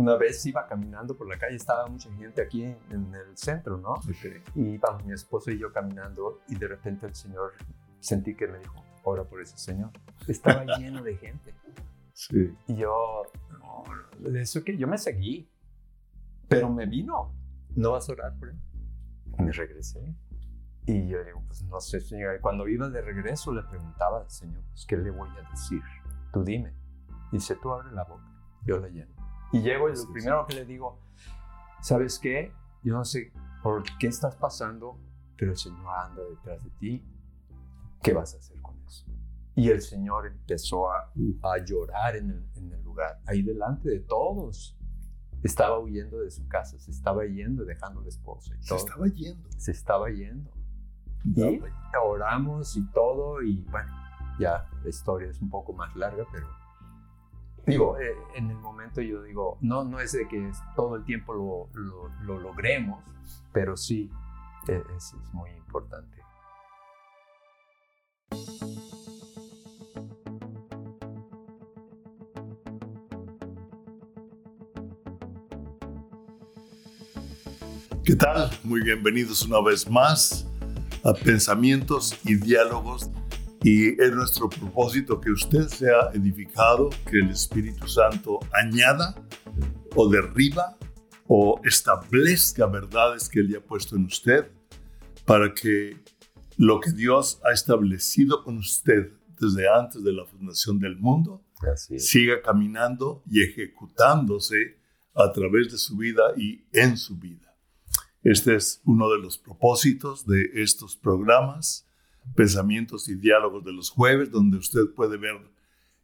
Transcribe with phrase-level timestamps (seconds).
[0.00, 3.94] una vez iba caminando por la calle, estaba mucha gente aquí en, el centro, ¿no?
[4.54, 7.52] Y íbamos mi esposo y yo caminando y de repente el Señor
[7.98, 9.90] sentí que me dijo, ora por ese Señor.
[10.26, 11.54] Estaba lleno de gente.
[12.14, 12.56] Sí.
[12.66, 13.84] Y yo, no,
[14.38, 15.50] eso que yo me seguí,
[16.48, 17.34] pero me vino,
[17.76, 18.56] ¿no vas a orar por él?
[19.38, 20.14] me regresé.
[20.86, 22.36] Y yo digo, pues no sé, Señor.
[22.36, 25.82] Y cuando iba de regreso le preguntaba al Señor, pues, ¿qué le voy a decir?
[26.32, 26.74] Tú dime.
[27.30, 28.24] Dice, tú abre la boca,
[28.64, 29.19] yo la lleno.
[29.52, 30.98] Y llego y lo primero que le digo,
[31.80, 32.52] ¿sabes qué?
[32.82, 33.32] Yo no sé
[33.62, 34.98] por qué estás pasando,
[35.36, 37.04] pero el Señor anda detrás de ti.
[38.02, 39.06] ¿Qué vas a hacer con eso?
[39.54, 44.00] Y el Señor empezó a, a llorar en el, en el lugar, ahí delante de
[44.00, 44.76] todos.
[45.42, 48.78] Estaba huyendo de su casa, se estaba yendo, dejando la esposa y todo.
[48.78, 49.48] Se estaba yendo.
[49.56, 50.50] Se estaba yendo.
[51.24, 51.60] Y
[52.02, 53.92] oramos y todo, y bueno,
[54.38, 56.48] ya la historia es un poco más larga, pero
[57.66, 61.34] digo, eh, en el momento yo digo, no, no es de que todo el tiempo
[61.34, 61.68] lo,
[62.24, 63.04] lo, logremos,
[63.52, 64.10] pero sí,
[64.68, 66.20] e, es, es muy importante.
[78.04, 78.50] ¿Qué tal?
[78.64, 80.46] Muy bienvenidos una vez más
[81.04, 83.09] a Pensamientos y Diálogos.
[83.62, 89.14] Y es nuestro propósito que usted sea edificado, que el Espíritu Santo añada
[89.94, 90.78] o derriba
[91.26, 94.50] o establezca verdades que Él ya ha puesto en usted
[95.26, 95.96] para que
[96.56, 101.42] lo que Dios ha establecido con usted desde antes de la fundación del mundo
[101.98, 104.78] siga caminando y ejecutándose
[105.14, 107.54] a través de su vida y en su vida.
[108.22, 111.86] Este es uno de los propósitos de estos programas,
[112.34, 115.36] pensamientos y diálogos de los jueves, donde usted puede ver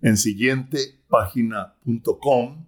[0.01, 2.67] en siguiente página.com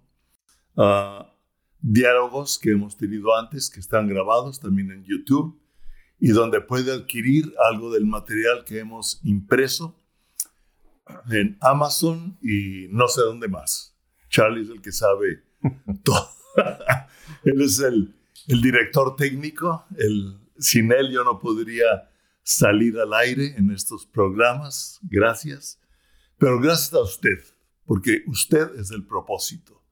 [0.77, 1.33] ah,
[1.79, 5.59] diálogos que hemos tenido antes, que están grabados también en YouTube,
[6.19, 9.95] y donde puede adquirir algo del material que hemos impreso
[11.31, 13.95] en Amazon y no sé dónde más.
[14.29, 15.43] Charlie es el que sabe
[16.03, 16.29] todo.
[17.43, 18.13] Él es el
[18.49, 19.85] el director técnico.
[19.97, 22.08] El, sin él yo no podría
[22.49, 24.99] salir al aire en estos programas.
[25.03, 25.79] Gracias.
[26.37, 27.37] Pero gracias a usted,
[27.85, 29.83] porque usted es el propósito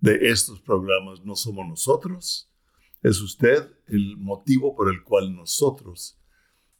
[0.00, 1.24] de estos programas.
[1.24, 2.50] No somos nosotros,
[3.02, 6.20] es usted el motivo por el cual nosotros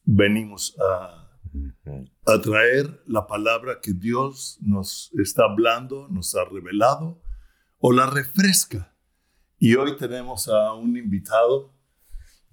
[0.04, 1.38] venimos a,
[2.26, 7.20] a traer la palabra que Dios nos está hablando, nos ha revelado
[7.78, 8.94] o la refresca
[9.58, 11.72] y hoy tenemos a un invitado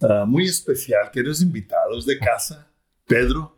[0.02, 2.71] ah, muy especial, que no es invitado, es de casa,
[3.12, 3.58] Pedro.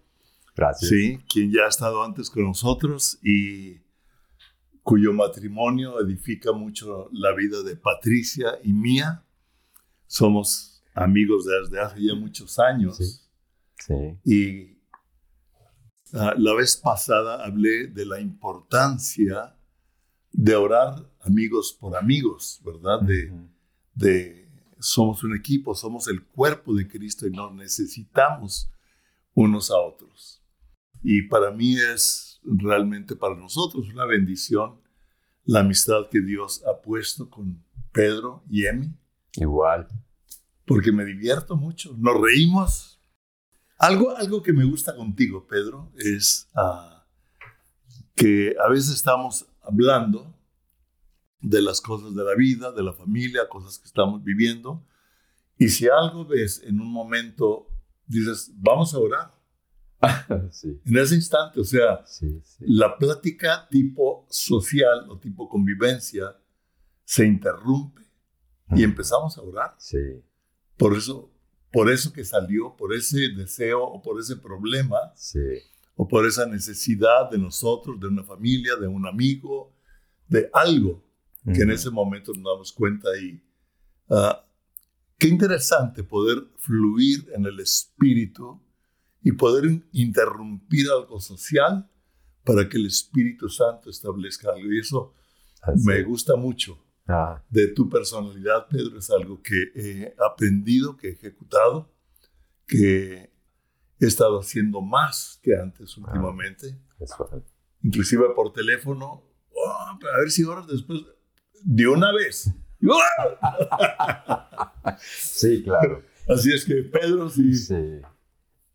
[0.55, 0.89] Gracias.
[0.89, 3.81] Sí, quien ya ha estado antes con nosotros y
[4.81, 9.23] cuyo matrimonio edifica mucho la vida de Patricia y mía.
[10.07, 12.97] Somos amigos desde hace ya muchos años.
[12.97, 13.21] Sí.
[13.79, 14.19] sí.
[14.25, 19.55] Y ah, la vez pasada hablé de la importancia
[20.31, 23.01] de orar amigos por amigos, ¿verdad?
[23.01, 23.31] De,
[23.93, 24.49] de
[24.79, 28.72] somos un equipo, somos el cuerpo de Cristo y nos necesitamos
[29.33, 30.43] unos a otros.
[31.01, 34.81] Y para mí es realmente para nosotros una bendición
[35.45, 38.95] la amistad que Dios ha puesto con Pedro y Emi.
[39.33, 39.87] Igual.
[40.65, 43.01] Porque me divierto mucho, nos reímos.
[43.77, 47.05] Algo, algo que me gusta contigo, Pedro, es ah,
[48.15, 50.33] que a veces estamos hablando
[51.41, 54.85] de las cosas de la vida, de la familia, cosas que estamos viviendo.
[55.57, 57.67] Y si algo ves en un momento,
[58.07, 59.33] dices, vamos a orar.
[60.85, 62.03] En ese instante, o sea,
[62.59, 66.35] la plática tipo social o tipo convivencia
[67.05, 68.01] se interrumpe
[68.75, 69.75] y empezamos a orar.
[70.77, 71.31] Por eso,
[71.71, 74.97] por eso que salió, por ese deseo o por ese problema,
[75.95, 79.73] o por esa necesidad de nosotros, de una familia, de un amigo,
[80.27, 81.03] de algo
[81.45, 83.41] que en ese momento nos damos cuenta y
[84.09, 84.45] ah,
[85.23, 88.61] qué interesante poder fluir en el espíritu
[89.21, 91.89] y poder interrumpir algo social
[92.43, 94.69] para que el Espíritu Santo establezca algo.
[94.73, 95.13] Y eso
[95.85, 96.77] me gusta mucho
[97.07, 97.41] ah.
[97.49, 98.99] de tu personalidad, Pedro.
[98.99, 101.89] Es algo que he aprendido, que he ejecutado,
[102.67, 103.31] que
[104.01, 106.01] he estado haciendo más que antes ah.
[106.01, 106.77] últimamente.
[107.81, 109.23] Inclusive por teléfono.
[109.53, 110.99] Oh, a ver si horas después
[111.63, 112.53] de una vez.
[114.97, 116.03] sí, claro.
[116.27, 117.53] Así es que Pedro sí.
[117.53, 118.01] sí.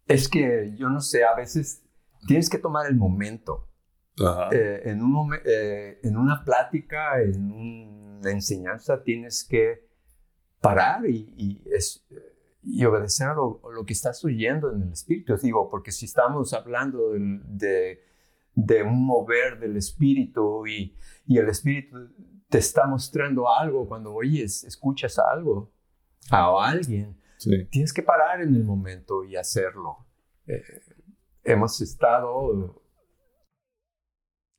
[0.07, 1.83] Es que yo no sé, a veces
[2.27, 3.65] tienes que tomar el momento.
[4.53, 9.87] Eh, en, un eh, en una plática, en un en la enseñanza tienes que
[10.61, 12.05] parar y, y, es,
[12.63, 15.37] y obedecer a lo, lo, que estás oyendo en el Espíritu.
[15.37, 18.03] Digo, porque si estamos hablando de,
[18.55, 20.97] de un mover del Espíritu y,
[21.27, 22.11] y, el Espíritu
[22.49, 25.71] te está mostrando algo cuando oyes, escuchas algo
[26.31, 27.67] a alguien, Sí.
[27.71, 30.07] tienes que parar en el momento y hacerlo.
[30.47, 30.63] Eh,
[31.45, 32.83] hemos estado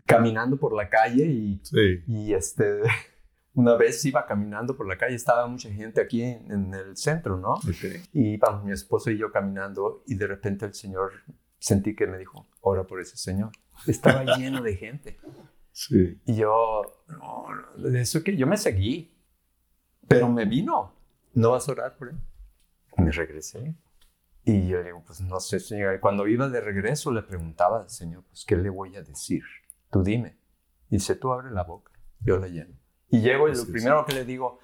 [0.05, 2.03] caminando por la calle y, Sí.
[2.07, 2.81] y este,
[3.53, 7.37] una vez iba caminando por la calle, estaba mucha gente aquí en, en el centro,
[7.37, 7.53] ¿no?
[7.53, 8.07] Ok.
[8.13, 11.11] Y íbamos mi esposo y yo caminando y de repente el Señor
[11.59, 13.51] sentí que me dijo, ora por ese Señor.
[13.87, 15.19] Estaba lleno de gente.
[15.79, 16.19] Sí.
[16.25, 17.47] Y yo, no,
[17.97, 19.15] eso que yo me seguí,
[20.09, 20.93] pero me vino,
[21.35, 22.17] ¿no vas a orar por él?
[22.97, 23.75] Me regresé.
[24.43, 25.95] Y yo digo, pues no sé, Señor.
[25.95, 29.41] Y Cuando iba de regreso le preguntaba al Señor, pues ¿qué le voy a decir?
[29.89, 30.37] Tú dime.
[30.89, 32.75] Dice, tú abre la boca, yo la lleno.
[33.09, 34.59] Y llego y lo primero que le digo,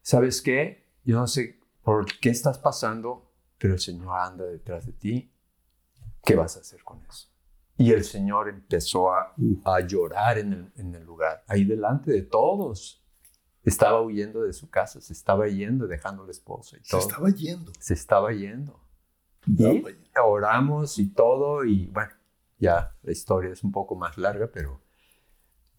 [0.00, 0.88] ¿sabes qué?
[1.04, 5.32] Yo no sé por qué estás pasando, pero el Señor anda detrás de ti.
[6.24, 7.31] ¿Qué vas a hacer con eso?
[7.82, 9.34] Y el Señor empezó a,
[9.64, 13.02] a llorar en el, en el lugar, ahí delante de todos.
[13.64, 17.00] Estaba huyendo de su casa, se estaba yendo, dejando la esposa y Se todo.
[17.00, 17.72] estaba yendo.
[17.80, 18.80] Se estaba yendo.
[19.46, 19.82] Y
[20.24, 22.12] oramos y todo, y bueno,
[22.58, 24.80] ya la historia es un poco más larga, pero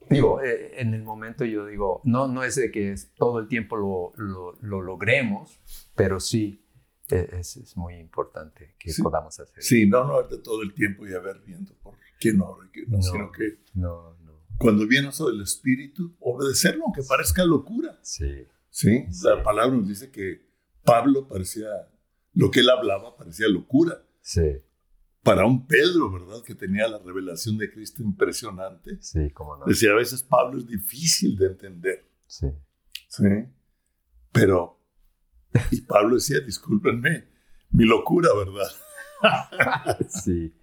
[0.10, 3.78] digo, eh, en el momento yo digo, no, no es de que todo el tiempo
[3.78, 5.62] lo, lo, lo logremos,
[5.96, 6.63] pero sí
[7.22, 9.02] es, es muy importante que Sí.
[9.02, 9.62] podamos hacer.
[9.64, 12.58] Sí, no, no de todo el tiempo y a ver viendo por quién no,
[12.88, 13.02] No.
[13.02, 14.40] sino que No, no.
[14.58, 18.00] cuando viene eso del Espíritu, obedecerlo, aunque parezca locura.
[18.02, 19.06] Sí, ¿sí?
[19.12, 19.26] Sí.
[19.28, 20.48] La palabra nos dice que
[20.84, 21.68] Pablo parecía,
[22.34, 24.04] lo que él hablaba parecía locura.
[24.22, 24.42] sí,
[25.24, 26.44] Para un Pedro, ¿verdad?
[26.46, 28.98] Que tenía la revelación de Cristo impresionante.
[29.02, 29.66] sí, cómo no.
[29.66, 32.48] Decía, a veces Pablo es difícil de entender, Sí,
[33.08, 33.24] ¿sí?
[34.32, 34.80] Pero,
[35.72, 37.28] y Pablo decía, discúlpenme,
[37.72, 38.68] mi locura, ¿verdad?
[40.10, 40.56] sí.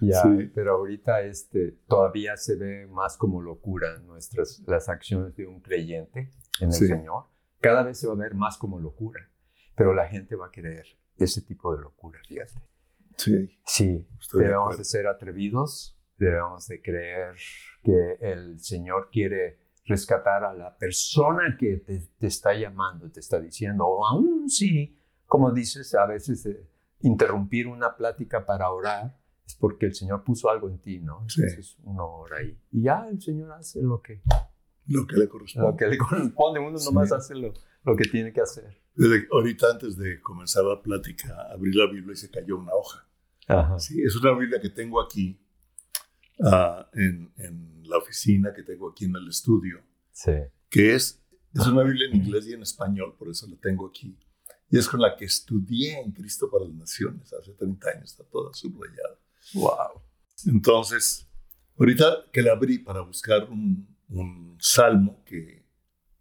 [0.00, 0.50] Ya, Sí.
[0.54, 6.30] pero ahorita este, todavía se ve más como locura nuestras, las acciones de un creyente
[6.60, 6.88] en el Sí.
[6.88, 7.26] Señor.
[7.60, 9.30] Cada vez se va a ver más como locura,
[9.76, 10.84] pero la gente va a querer
[11.16, 12.54] ese tipo de locura, fíjate.
[13.16, 14.78] Sí, Sí, estoy de debemos acuerdo.
[14.78, 17.36] de ser atrevidos, debemos de creer
[17.84, 23.40] que el Señor quiere rescatar a la persona que te, te está llamando, te está
[23.40, 24.96] diciendo, o aún si,
[25.26, 26.68] como dices, a veces eh,
[27.00, 31.28] interrumpir una plática para orar es porque el Señor puso algo en ti, ¿no?
[31.28, 31.42] Sí.
[31.42, 32.56] Entonces uno ora ahí.
[32.70, 34.22] Y ya el Señor hace lo que,
[34.86, 35.68] Lo que le corresponde.
[35.70, 36.86] lo que le corresponde, uno Sí.
[36.86, 37.52] nomás hace lo,
[37.82, 38.80] lo que tiene que hacer.
[38.94, 43.08] Desde ahorita, antes de comenzar la plática, abrí la Biblia y se cayó una hoja.
[43.48, 43.78] Ajá.
[43.80, 45.41] Sí, es una Biblia que tengo aquí
[46.42, 50.32] ah, en, en la oficina, que tengo aquí en el estudio, Sí.
[50.68, 51.22] que es,
[51.54, 54.18] es una Biblia en inglés y en español, por eso la tengo aquí.
[54.70, 58.24] Y es con la que estudié en Cristo para las Naciones hace 30 años, está
[58.24, 59.18] toda subrayada.
[59.54, 60.00] Wow.
[60.46, 61.28] Entonces,
[61.78, 65.66] ahorita que la abrí para buscar un, un salmo que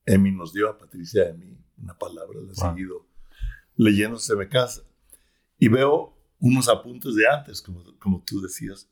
[0.05, 2.69] Emi nos dio a Patricia Emi, una palabra, la he Wow.
[2.71, 3.07] seguido
[3.75, 4.81] leyendo, se me casa.
[5.57, 8.89] Y veo unos apuntes de antes, como, como tú decías.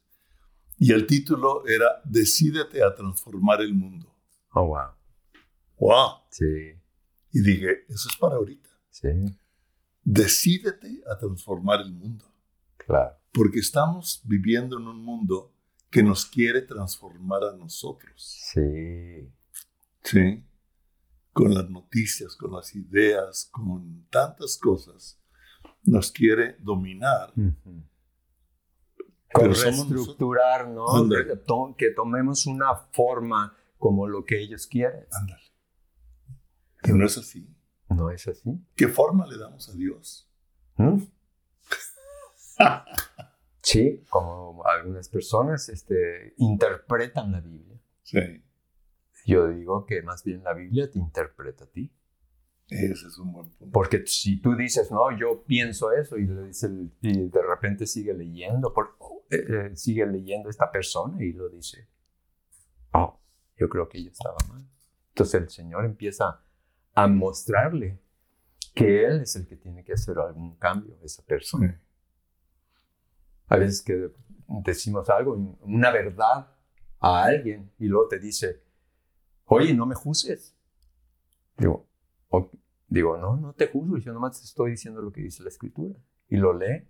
[0.80, 4.16] Y el título era Decídete a transformar el mundo.
[4.54, 4.92] Oh, wow.
[5.78, 6.09] ¡Wow!
[6.30, 6.45] Sí,
[7.31, 8.69] Y dije, eso es para ahorita.
[8.90, 9.07] sí,
[10.04, 12.26] Decídete a transformar el mundo.
[12.78, 13.16] claro.
[13.31, 15.54] Porque estamos viviendo en un mundo
[15.92, 18.16] que nos quiere transformar a nosotros.
[18.52, 19.30] Sí,
[20.04, 20.44] ¿sí?
[21.31, 25.21] Con las noticias, con las ideas, con tantas cosas,
[25.83, 27.31] nos quiere dominar.
[29.31, 30.88] Con reestructurar, ¿no?
[31.78, 35.06] Que tomemos una forma como lo que ellos quieren.
[35.12, 35.44] Ándale.
[36.81, 37.48] Pero no es así.
[37.90, 38.59] ¿No es así?
[38.76, 40.30] ¿Qué forma le damos a Dios?
[40.78, 41.04] ¿Mm?
[43.62, 47.78] Sí, como algunas personas este, interpretan la Biblia.
[48.02, 48.18] Sí,
[49.26, 51.92] Yo digo que más bien la Biblia te interpreta a ti.
[52.69, 53.71] ese es un buen punto.
[53.71, 56.68] Porque si tú dices, no, yo pienso eso, y, le dice
[57.02, 58.98] y de repente sigue leyendo, por-
[59.30, 61.88] eh, sigue leyendo esta persona y lo dice,
[62.94, 63.19] oh,
[63.57, 64.68] yo creo que ella estaba mal.
[65.09, 66.42] Entonces el Señor empieza
[66.94, 68.00] a mostrarle
[68.74, 71.81] que Él es el que tiene que hacer algún cambio, esa Sí, persona.
[73.48, 74.12] A veces que
[74.64, 76.48] decimos algo, una verdad
[77.00, 78.62] a alguien, y luego te dice,
[79.45, 80.56] oye, no me juzgues.
[81.57, 81.88] Digo,
[82.30, 82.54] "Ok".
[82.88, 85.95] digo, no, no te juzgo, yo nomás te estoy diciendo lo que dice la escritura.
[86.28, 86.88] Y lo lee,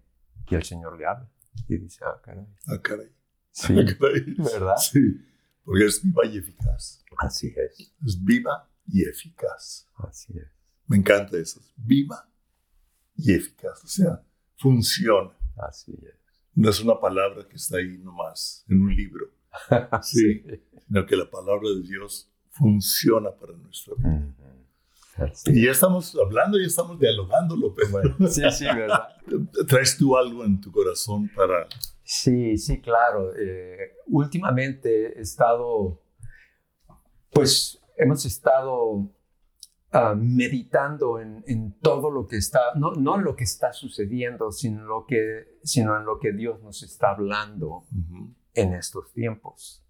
[0.50, 1.30] y el Señor le habla.
[1.68, 2.46] Y dice, ah, caray.
[2.68, 3.12] Ah, caray.
[3.52, 4.36] Sí, Ah, caray.
[4.38, 4.78] ¿verdad?
[4.78, 5.00] Sí,
[5.64, 7.04] porque es viva y eficaz.
[7.18, 7.94] Así es.
[8.06, 9.88] Es viva y eficaz.
[9.98, 10.48] Así es.
[10.88, 11.62] Me encanta eso.
[11.76, 12.28] Viva
[13.16, 13.84] y eficaz.
[13.84, 14.24] O sea,
[14.58, 15.32] funciona.
[15.58, 16.16] Así es.
[16.56, 19.26] No es una palabra que está ahí nomás en un libro,
[20.02, 20.44] Sí.
[20.88, 24.10] sino que la palabra de Dios funciona para nuestra vida.
[24.10, 24.39] Ujú.
[25.48, 27.90] Y ya estamos hablando, ya estamos dialogando, López.
[27.90, 28.30] es.
[28.36, 29.08] Sí, sí, ¿verdad?
[29.68, 31.68] ¿Traes tú algo en tu corazón para...
[32.04, 33.36] Sí, sí, claro.
[33.36, 36.02] Eh, últimamente he estado,
[37.32, 39.12] pues hemos estado
[39.92, 44.52] ah, meditando en, en todo lo que está, no, no en lo que está sucediendo,
[44.52, 48.34] sino, lo que, sino en lo que Dios nos está hablando Ujú.
[48.54, 49.86] en estos tiempos.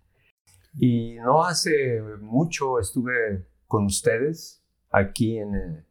[0.77, 4.59] Y no hace mucho estuve con ustedes
[4.89, 5.86] aquí en...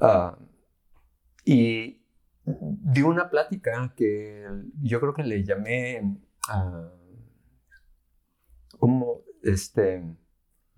[0.00, 0.38] ah,
[1.44, 2.02] y
[2.44, 4.46] di una plática que
[4.82, 6.90] yo creo que le llamé ah,
[8.78, 10.02] como este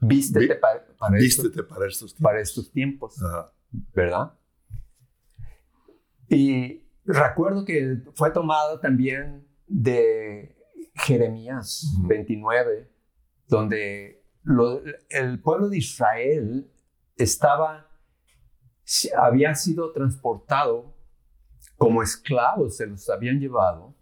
[0.00, 2.22] vístete Vi- pa- para, estos, para estos tiempos.
[2.22, 3.52] para estos tiempos, Ajá.
[3.94, 4.32] ¿verdad?
[6.28, 10.56] Y recuerdo que fue tomado también de
[10.94, 12.08] Jeremías Ujú.
[12.08, 12.90] 29,
[13.46, 16.70] donde lo- el pueblo de Israel
[17.18, 17.86] estaba,
[19.18, 20.94] había sido transportado
[21.76, 23.94] como esclavos, se los habían llevado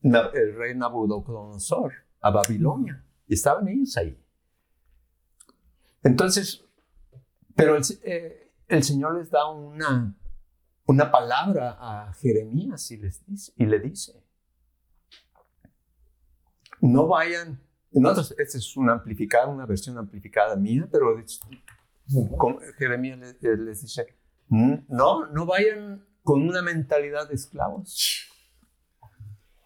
[0.00, 3.04] Na- el rey Nabucodonosor a Babilonia.
[3.26, 4.18] Y estaban ellos ahí.
[6.02, 6.64] Entonces,
[7.54, 10.16] pero el, eh, el Señor les da una,
[10.86, 14.24] una palabra a Jeremías y, les dice, y le dice,
[16.80, 17.60] no vayan,
[17.94, 21.40] en otros, esta es una amplificada, una versión amplificada mía, pero es-
[22.38, 24.06] con- Jeremías les, eh, les dice,
[24.48, 28.28] "Mm, no, no vayan con una mentalidad de esclavos.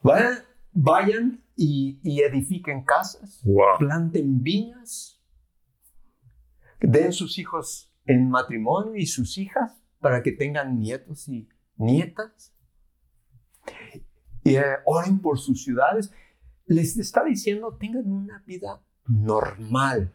[0.02, 0.38] Vayan,
[0.72, 3.78] vayan y, y edifiquen casas, Wow.
[3.78, 5.20] planten viñas,
[6.80, 12.54] den sus hijos en matrimonio y sus hijas para que tengan nietos y nietas.
[14.44, 16.12] Y eh, oren por sus ciudades.
[16.66, 20.12] Les está diciendo, tengan una vida normal.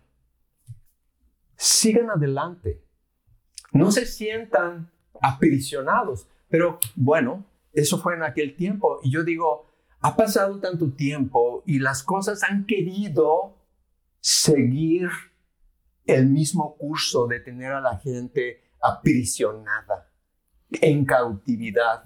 [1.55, 2.83] Sigan adelante.
[3.71, 4.91] No se sientan
[5.21, 6.27] aprisionados.
[6.49, 8.99] Pero bueno, eso fue en aquel tiempo.
[9.03, 9.67] Y yo digo,
[10.01, 13.55] ha pasado tanto tiempo y las cosas han querido
[14.19, 15.09] seguir
[16.05, 20.11] el mismo curso de tener a la gente aprisionada,
[20.69, 22.03] en cautividad.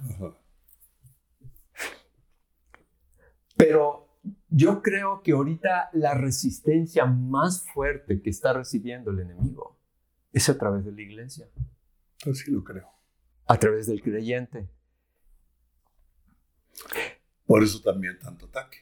[3.56, 4.05] Pero
[4.58, 9.78] yo creo que ahorita la resistencia más fuerte que está recibiendo el enemigo
[10.32, 11.48] es a través de la iglesia,
[12.30, 12.88] Así lo creo.
[13.48, 14.70] a través del creyente.
[17.46, 18.78] Por eso también tanto ataque.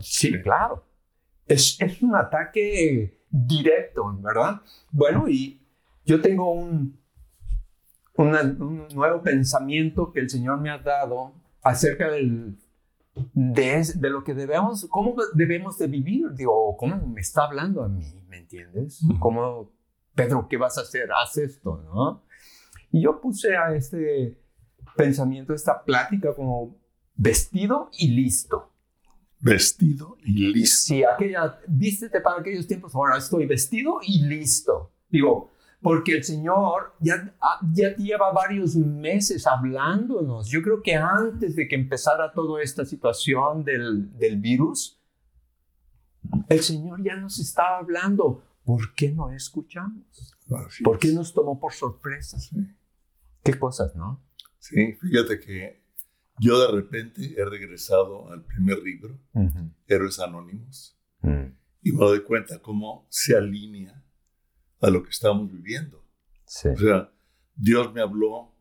[0.00, 0.42] Sí, Sí.
[0.42, 0.86] claro.
[1.46, 4.62] Es, es un ataque directo, ¿verdad?
[4.90, 5.60] Bueno, y
[6.04, 6.98] yo tengo un,
[8.14, 12.56] una- un nuevo pensamiento que el Señor me ha dado acerca del,
[13.14, 16.32] de, de lo que debemos, cómo debemos de vivir.
[16.34, 18.22] Digo, ¿cómo me está hablando a mí?
[18.28, 19.00] ¿Me entiendes?
[19.18, 19.72] ¿Cómo,
[20.14, 21.10] Pedro, qué vas a hacer?
[21.12, 22.22] Haz esto, ¿no?
[22.90, 24.38] Y yo puse a este
[24.96, 26.76] pensamiento, esta plática como
[27.14, 28.70] vestido y listo.
[29.40, 30.94] Vestido y listo.
[30.94, 34.92] Sí, aquella, vístete para aquellos tiempos, ahora estoy vestido y listo.
[35.08, 35.50] Digo,
[35.82, 40.48] porque el Señor ya, ah, ya lleva varios meses hablándonos.
[40.48, 45.00] Yo creo que antes de que empezara toda esta situación del, del virus,
[46.48, 48.44] el Señor ya nos estaba hablando.
[48.64, 50.36] ¿Por qué no escuchamos?
[50.66, 51.14] Así ¿Por qué es.
[51.14, 52.38] nos tomó por sorpresa?
[52.38, 52.56] Sí.
[53.42, 54.22] ¿Qué cosas, no?
[54.60, 55.82] Sí, fíjate que
[56.38, 59.18] yo de repente he regresado al primer libro,
[59.88, 60.96] Héroes Anónimos,
[61.82, 64.01] y me doy cuenta cómo se alinea
[64.82, 66.04] a lo que estamos viviendo.
[66.46, 66.68] Sí.
[66.68, 67.10] O sea,
[67.54, 68.54] Dios me habló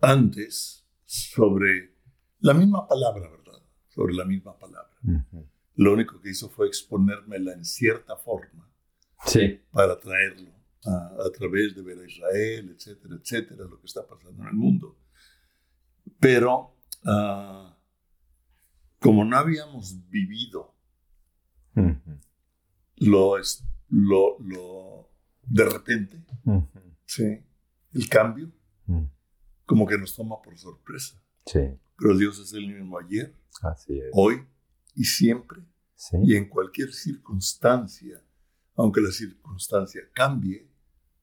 [0.00, 1.94] antes sobre
[2.40, 3.62] la misma palabra, ¿verdad?
[3.88, 4.94] Sobre la misma palabra.
[5.74, 8.70] Lo único que hizo fue exponérmela en cierta forma
[9.26, 9.60] Sí.
[9.72, 10.50] para traerlo
[10.84, 14.54] a, a través de ver a Israel, etcétera, etcétera, lo que está pasando en el
[14.54, 14.96] mundo.
[16.20, 17.76] Pero ah,
[19.00, 20.74] como no habíamos vivido
[22.96, 25.07] lo, es- lo, lo
[25.48, 26.24] de repente,
[27.04, 27.40] ¿sí?
[27.94, 28.52] el cambio,
[29.64, 31.22] como que nos toma por sorpresa.
[31.46, 31.60] Sí.
[31.96, 34.10] Pero Dios es el mismo ayer, Así es.
[34.12, 34.46] hoy
[34.94, 35.60] y siempre,
[35.94, 36.16] Sí.
[36.22, 38.22] y en cualquier circunstancia,
[38.76, 40.70] aunque la circunstancia cambie,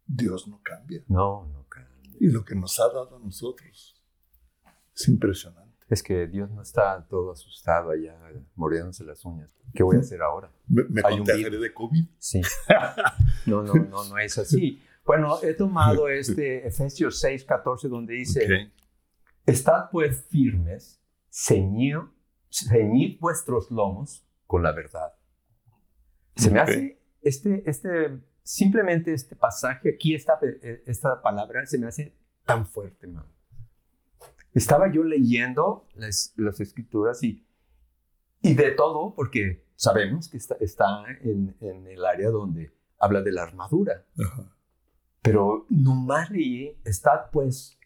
[0.05, 1.03] Dios no cambia.
[1.08, 2.12] No, no cambia.
[2.20, 4.01] Y lo que nos ha dado a nosotros
[4.96, 5.65] es impresionante.
[5.88, 8.18] Es que Dios no está todo asustado allá,
[8.56, 9.56] mordiéndose las uñas.
[9.74, 10.51] ¿Qué voy a hacer ahora?
[10.68, 12.06] ¿Me, me Hay un de COVID?
[12.18, 12.42] Sí.
[13.46, 14.82] No, no, no, no es así.
[15.06, 18.72] Bueno, he tomado este Efesios 6, 14, donde dice.
[19.46, 21.00] Estad pues firmes,
[21.30, 21.98] ceñid,
[22.50, 25.13] ceñid vuestros lomos con la verdad.
[26.36, 30.39] Se me hace, este, este, simplemente este pasaje, aquí esta,
[30.88, 33.25] esta palabra se me hace tan fuerte, man.
[34.56, 37.46] Estaba yo leyendo las, las escrituras y,
[38.42, 43.32] y de todo, porque sabemos que está, está en, en el área donde habla de
[43.32, 44.06] la armadura.
[44.18, 44.52] Ajá.
[45.22, 47.78] Pero nomás leí, estad pues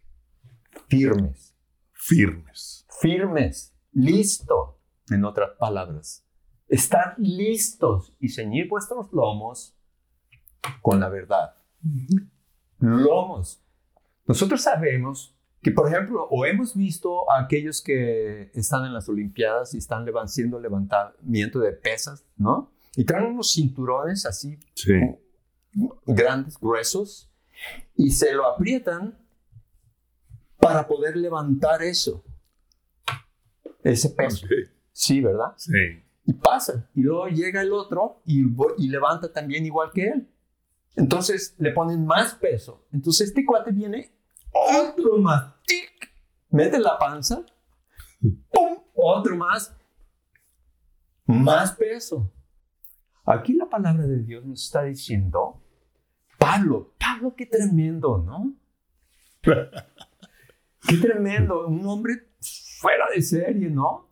[0.87, 1.55] firmes,
[1.91, 2.85] Firmes.
[3.01, 6.25] firmes, listo, en otras palabras.
[6.67, 9.75] Estad listos y ceñid vuestros lomos
[10.81, 11.55] con la verdad.
[12.77, 13.63] Lomos.
[14.27, 19.73] Nosotros sabemos que, por ejemplo, o hemos visto a aquellos que están en las Olimpiadas
[19.73, 22.71] y están haciendo levantamiento de pesas, ¿no?
[22.95, 24.93] Y traen unos cinturones así Sí.
[26.05, 27.29] grandes, gruesos,
[27.95, 29.17] y se lo aprietan
[30.59, 32.23] para poder levantar eso,
[33.83, 34.45] ese peso.
[34.45, 34.51] Ok.
[34.91, 35.53] Sí, ¿verdad?
[35.57, 35.71] Sí.
[36.25, 38.43] Y pasa, y luego llega el otro y,
[38.77, 40.29] y levanta también igual que él.
[40.95, 42.85] Entonces le ponen más peso.
[42.91, 44.11] Entonces este cuate viene,
[44.51, 46.11] otro más, tic,
[46.49, 47.43] mete la panza,
[48.19, 49.75] pum, otro más,
[51.25, 52.31] más peso.
[53.25, 55.61] Aquí la palabra de Dios nos está diciendo,
[56.37, 58.53] Pablo, Pablo, qué tremendo, ¿no?
[59.41, 62.29] Qué tremendo, un hombre
[62.79, 64.09] fuera de serie, ¿no?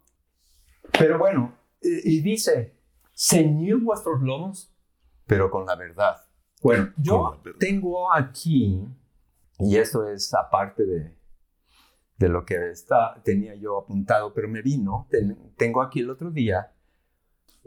[0.98, 2.76] Pero bueno, y y dice,
[3.14, 4.72] ceñid vuestros lomos,
[5.26, 6.18] pero con la verdad.
[6.62, 7.60] Bueno, yo verdad.
[7.60, 8.84] tengo aquí,
[9.60, 11.16] y esto es aparte de,
[12.18, 16.32] de lo que está, tenía yo apuntado, pero me vino, ten- tengo aquí el otro
[16.32, 16.74] día,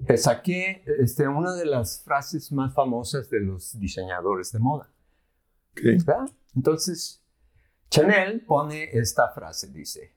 [0.06, 4.92] eh, saqué este, una de las frases más famosas de los diseñadores de moda.
[6.56, 7.22] Entonces,
[7.90, 10.14] Chanel pone esta frase, dice,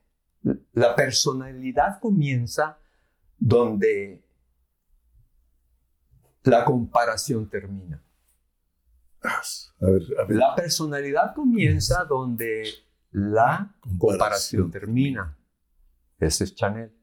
[0.74, 2.78] la personalidad comienza
[3.38, 4.24] donde
[6.43, 8.02] la comparación termina.
[9.81, 10.38] A ver, a ver.
[10.38, 12.63] La personalidad comienza donde
[13.12, 15.38] la comparación Comparación termina.
[16.19, 16.93] Ese es Chanel.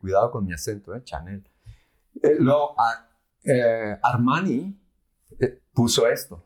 [0.00, 1.02] Cuidado con mi acento, ¿eh?
[1.04, 1.46] Chanel.
[2.22, 2.38] Eh,
[2.78, 3.08] a-
[3.44, 4.80] eh, Armani
[5.38, 6.44] eh, puso esto.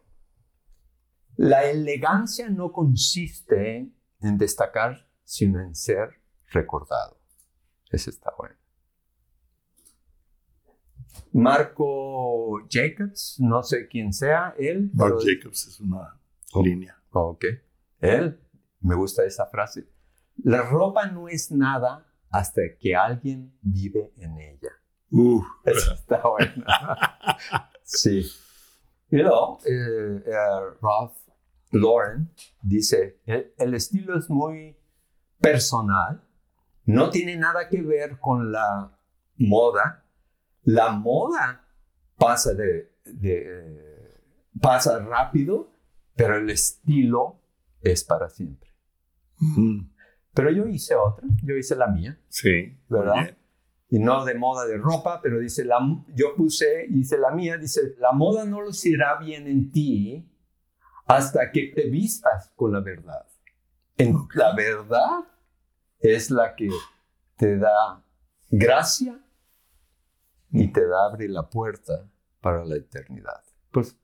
[1.36, 7.18] La elegancia no consiste en destacar, sino en ser recordado.
[7.90, 8.56] Ese está bueno.
[11.32, 14.90] Marco Jacobs, no sé quién sea él.
[14.94, 16.18] Mark pero- Jacobs es una
[16.54, 16.62] Oh.
[16.62, 16.96] línea.
[17.10, 17.44] Ok.
[18.00, 18.38] Él,
[18.80, 19.88] me gusta esa frase.
[20.44, 24.70] La ropa no es nada hasta que alguien vive en ella.
[25.10, 26.64] Uh, Eso está bueno.
[27.84, 28.26] sí.
[29.10, 30.32] Y luego, eh, eh,
[30.80, 31.16] Ralph
[31.70, 32.30] Lauren
[32.62, 34.76] dice, el, el estilo es muy
[35.38, 36.22] personal,
[36.84, 38.98] no tiene nada que ver con la
[39.36, 40.01] moda.
[40.64, 41.66] La moda
[42.16, 44.20] pasa de, de-
[44.60, 45.72] pasa rápido,
[46.14, 47.40] pero el estilo
[47.80, 48.70] es para siempre.
[49.38, 49.80] mm,
[50.34, 52.18] Pero yo hice otra, yo hice la mía.
[52.28, 52.78] sí.
[52.88, 53.14] ¿Verdad?
[53.14, 53.38] Bien.
[53.88, 55.78] y no de moda de ropa, pero dice, la,
[56.14, 60.28] yo puse, hice la mía, dice, la moda no lucirá bien en ti
[61.06, 63.26] hasta que te vistas con la verdad.
[63.98, 64.16] En.
[64.34, 65.24] La verdad
[65.98, 66.70] es la que
[67.36, 68.02] te da
[68.50, 69.18] gracia
[70.52, 72.08] y te da, abre la puerta
[72.40, 73.42] para la eternidad.
[73.70, 73.96] Pues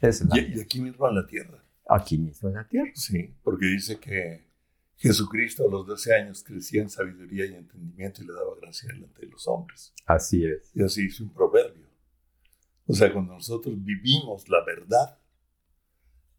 [0.00, 1.64] es la Y, aquí mismo en la tierra.
[1.88, 2.90] aquí mismo en la tierra.
[2.94, 4.48] Sí, porque dice que
[4.96, 9.20] Jesucristo a los 12 años crecía en sabiduría y entendimiento y le daba gracia delante
[9.22, 9.92] de los hombres.
[10.06, 10.70] Así es.
[10.74, 11.88] Y así dice un proverbio.
[12.86, 15.18] O sea, cuando nosotros vivimos la verdad,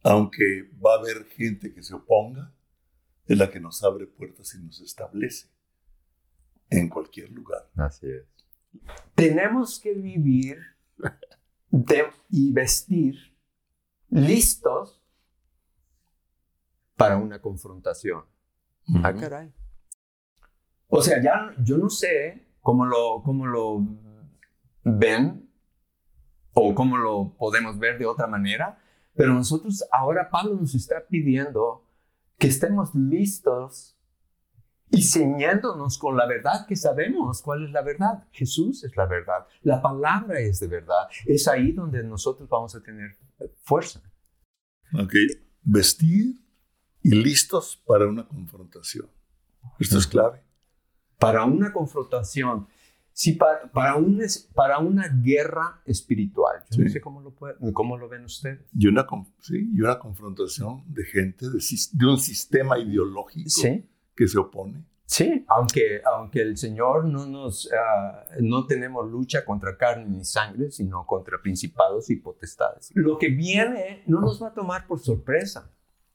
[0.03, 2.53] aunque va a haber gente que se oponga,
[3.25, 5.47] es la que nos abre puertas y nos establece
[6.69, 7.69] en cualquier lugar.
[7.75, 8.25] Así es.
[9.15, 10.57] Tenemos que vivir
[11.69, 13.15] de- y vestir
[14.09, 15.01] listos
[16.95, 18.23] para una confrontación.
[19.03, 19.53] Ah, caray.
[20.87, 23.79] O sea, ya yo no sé cómo lo, cómo lo
[24.83, 25.49] ven
[26.53, 28.79] o cómo lo podemos ver de otra manera,
[29.15, 31.85] pero nosotros ahora Pablo nos está pidiendo
[32.37, 33.97] que estemos listos
[34.91, 38.27] y ceñándonos con la verdad que sabemos cuál es la verdad.
[38.31, 41.07] Jesús es la verdad, la palabra es de verdad.
[41.25, 43.17] Es ahí donde nosotros vamos a tener
[43.63, 44.01] fuerza.
[44.93, 45.13] Ok,
[45.63, 46.35] vestir
[47.01, 49.09] y listos para una confrontación.
[49.79, 50.43] Esto es clave.
[51.17, 52.67] Para una confrontación,
[53.13, 54.21] sí, para, para, un,
[54.53, 56.63] para una guerra espiritual.
[56.71, 57.33] Yo no sé cómo lo,
[57.73, 58.67] cómo lo ven ustedes.
[58.73, 59.07] Y una,
[59.39, 61.59] sí, y una confrontación de gente, de,
[61.93, 63.49] de un sistema ideológico
[64.21, 64.85] que se opone.
[65.03, 70.69] Sí, aunque, aunque el Señor no nos, ah, no tenemos lucha contra carne ni sangre,
[70.69, 72.91] sino contra principados y potestades.
[72.93, 75.71] Lo que viene no nos va a tomar por sorpresa.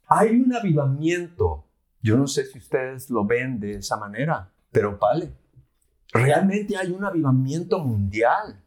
[0.06, 1.66] Hay un avivamiento.
[2.00, 5.36] Yo no sé si ustedes lo ven de esa manera, pero vale.
[6.12, 8.62] Realmente hay un avivamiento mundial.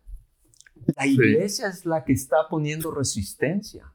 [0.97, 3.89] La iglesia es la que está poniendo resistencia.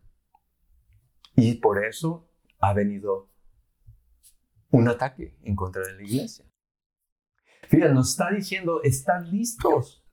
[1.37, 2.30] Y por eso
[2.61, 3.34] ha venido
[4.74, 6.44] un ataque en contra de la iglesia.
[7.68, 10.04] Fíjate, nos está diciendo, están listos.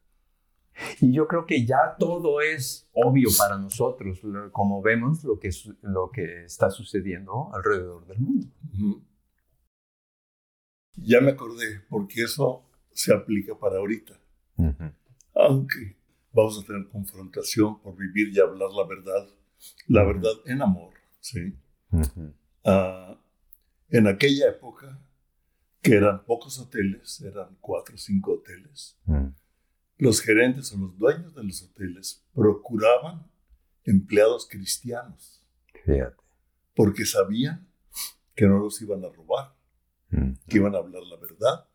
[0.99, 4.21] Y yo creo que ya todo es obvio para nosotros,
[4.51, 5.49] como vemos lo que,
[5.81, 8.47] lo que está sucediendo alrededor del mundo.
[10.95, 14.13] Ya me acordé, porque eso se aplica para ahorita.
[15.33, 15.97] Aunque
[16.31, 19.27] vamos a tener confrontación por vivir y hablar la verdad,
[19.87, 21.57] la verdad en amor, ¿sí?
[23.91, 24.97] En aquella época,
[25.81, 29.27] que eran pocos hoteles, eran cuatro o cinco hoteles, mm.
[29.97, 33.29] los gerentes o los dueños de los hoteles procuraban
[33.83, 35.43] empleados cristianos.
[35.83, 36.15] Fíjate.
[36.73, 37.67] Porque sabían
[38.33, 39.53] que no los iban a robar,
[40.09, 40.31] mm.
[40.47, 41.67] que iban a hablar la verdad.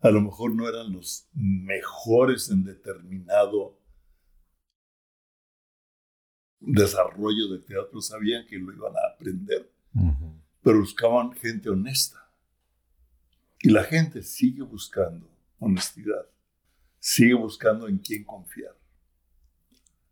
[0.00, 3.80] A lo mejor no eran los mejores en determinado
[6.60, 9.72] desarrollo de teatro, sabían que lo iban a aprender
[10.62, 12.18] pero buscaban gente honesta.
[13.60, 16.26] Y la gente sigue buscando honestidad,
[16.98, 18.76] sigue buscando en quién confiar,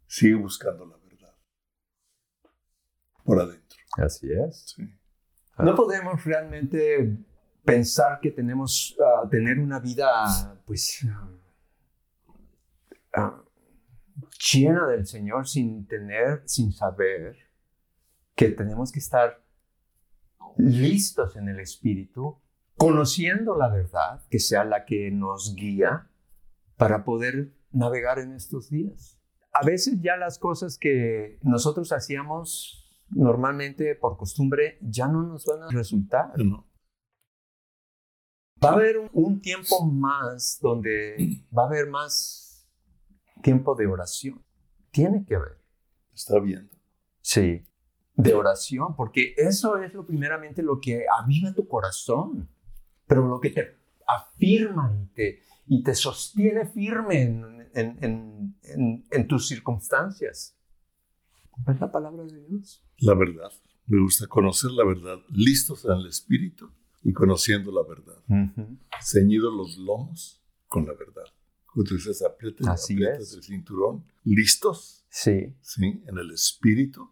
[0.06, 1.34] sigue buscando la verdad
[3.24, 3.78] por adentro.
[3.96, 4.76] Así es.
[5.58, 7.16] No podemos realmente
[7.64, 11.04] pensar que tenemos uh, tener una vida pues
[13.16, 13.42] uh,
[14.52, 17.36] llena del Señor sin tener, sin saber
[18.34, 19.42] que tenemos que estar
[20.56, 22.40] listos en el Espíritu,
[22.76, 26.10] conociendo la verdad, que sea la que nos guía
[26.76, 29.20] para poder navegar en estos días.
[29.52, 32.76] A veces ya las cosas que nosotros hacíamos
[33.10, 36.32] normalmente por costumbre ya no nos van a resultar.
[38.62, 42.68] Va a haber un, tiempo más donde va a haber más
[43.42, 44.44] tiempo de oración.
[44.90, 45.62] Tiene que haber.
[46.12, 46.76] Está viendo.
[47.20, 47.66] Sí
[48.22, 52.48] de oración, porque eso es lo primeramente lo que aviva tu corazón,
[53.06, 58.54] pero lo que te afirma y te, y te sostiene firme en,
[59.10, 60.56] en, tus circunstancias.
[61.66, 62.84] Es la palabra de Dios.
[62.98, 63.50] La verdad.
[63.86, 66.70] Me gusta conocer la verdad, listos en el espíritu
[67.02, 68.22] y conociendo la verdad.
[69.02, 71.24] Ceñidos los lomos con la verdad.
[71.72, 72.22] Cuando dices
[72.66, 75.04] Así el cinturón, listos.
[75.08, 75.54] Sí.
[75.60, 77.10] Sí, en el espíritu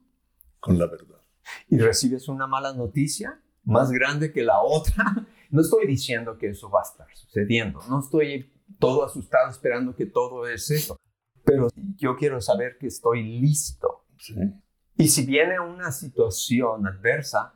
[0.61, 1.21] con la verdad.
[1.69, 5.27] Y recibes una mala noticia más grande que la otra.
[5.51, 10.05] No estoy diciendo que eso va a estar sucediendo, no estoy todo asustado esperando que
[10.05, 10.99] todo es eso,
[11.43, 14.05] pero yo quiero saber que estoy listo.
[14.95, 17.55] Y si viene una situación adversa,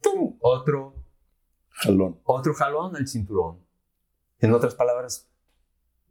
[0.00, 0.38] ¡tum!
[0.40, 0.94] otro
[1.68, 2.20] jalón.
[2.24, 3.58] Otro jalón al cinturón.
[4.38, 5.28] En otras palabras,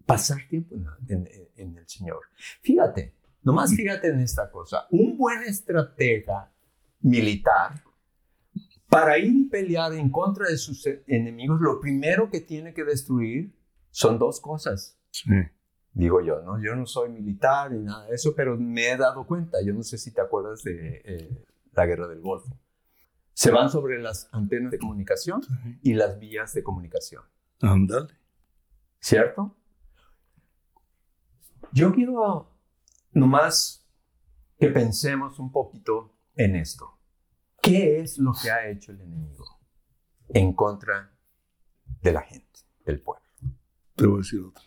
[0.06, 0.76] pasar tiempo
[1.08, 2.21] en, en el Señor.
[2.62, 4.88] Fíjate, Nomás fíjate en esta cosa.
[4.89, 6.51] Un buen estratega
[6.99, 7.84] militar,
[8.89, 13.55] para ir y pelear en contra de sus enemigos, lo primero que tiene que destruir
[13.91, 14.99] son dos cosas.
[15.12, 15.31] Sí.
[15.93, 16.62] Digo yo, ¿no?
[16.62, 19.60] Yo no soy militar ni nada de eso, pero me he dado cuenta.
[19.63, 22.58] Yo no sé si te acuerdas de eh, la guerra del Golfo.
[23.34, 25.41] Se van sobre las antenas de comunicación
[25.84, 27.21] y las vías de comunicación.
[27.62, 28.08] Ándale.
[28.99, 29.55] ¿Cierto?
[31.71, 32.54] Yo quiero
[33.15, 33.88] nomás
[34.60, 36.99] que pensemos un poquito en esto.
[37.62, 39.45] ¿Qué es lo que ha hecho el enemigo
[40.30, 41.17] en contra
[42.01, 43.25] de la gente, del pueblo?
[43.95, 44.63] Te voy a decir otra.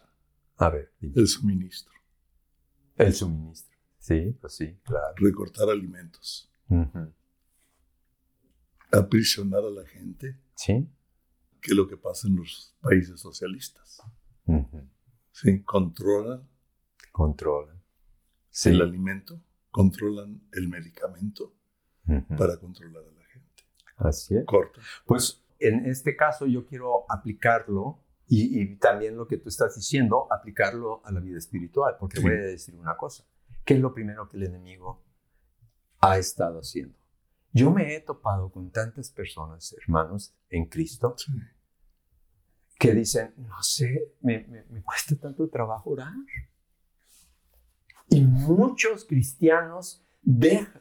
[0.56, 1.94] A ver, el suministro.
[2.96, 3.78] El suministro.
[3.98, 5.14] Sí, pues sí, claro.
[5.16, 6.50] Recortar alimentos.
[8.90, 10.40] Aprisionar a la gente.
[10.54, 10.90] Sí.
[11.60, 14.02] Que es lo que pasa en los países socialistas.
[15.32, 16.48] Sí, controlan.
[17.12, 17.77] Controlan
[18.64, 21.54] el alimento, controlan el medicamento
[22.36, 23.62] para controlar a la gente.
[23.96, 24.44] Así es.
[24.46, 24.80] Corta.
[25.06, 31.00] Pues en este caso yo quiero aplicarlo y, también lo que tú estás diciendo, aplicarlo
[31.04, 33.24] a la vida espiritual, porque voy a decir una cosa.
[33.64, 35.02] ¿Qué es lo primero que el enemigo
[36.00, 36.98] ha estado haciendo?
[37.52, 41.16] Yo me he topado con tantas personas, hermanos, en Cristo,
[42.78, 46.12] que dicen, no sé, me, me cuesta tanto trabajo orar.
[48.10, 50.02] Y muchos cristianos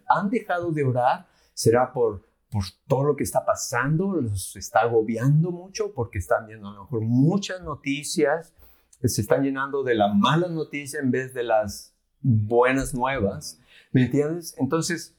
[0.07, 5.51] han dejado de orar, será por, por todo lo que está pasando, los está agobiando
[5.51, 8.53] mucho porque están viendo a lo mejor muchas noticias,
[9.03, 13.59] se están llenando de la mala noticia en vez de las buenas nuevas,
[13.91, 14.55] ¿me entiendes?
[14.57, 15.15] Entonces,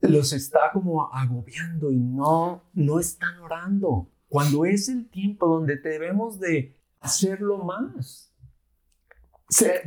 [0.00, 6.38] los está como agobiando y no, no están orando, cuando es el tiempo donde debemos
[6.38, 8.32] de hacerlo más.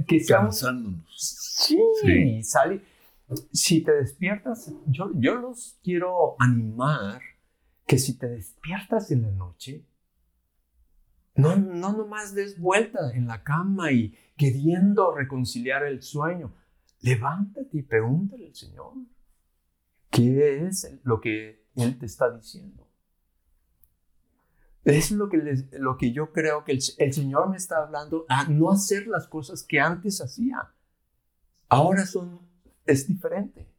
[0.07, 1.05] Que Cansándonos.
[1.17, 2.43] Sí, sí.
[2.43, 2.81] Sale,
[3.51, 7.21] si te despiertas, yo, yo los quiero animar
[7.85, 9.85] que si te despiertas en la noche,
[11.35, 16.53] no, no nomás des vuelta en la cama y queriendo reconciliar el sueño.
[17.01, 18.93] Levántate y pregúntale al Señor
[20.11, 22.88] qué es lo que Él te está diciendo.
[24.85, 25.37] Es lo que,
[25.73, 29.27] lo que yo creo que el, el, Señor me está hablando a no hacer las
[29.27, 30.73] cosas que antes hacía.
[31.67, 32.49] Ahora son
[32.89, 33.71] es diferente.